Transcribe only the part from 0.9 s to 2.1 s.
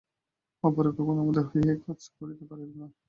কখনও আমাদের হইয়া ঐ কাজ